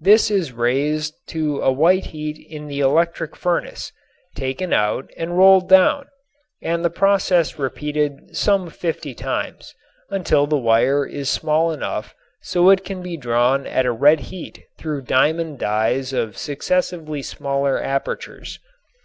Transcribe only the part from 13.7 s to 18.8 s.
a red heat through diamond dies of successively smaller apertures.